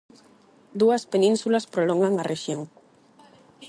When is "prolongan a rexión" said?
1.73-2.61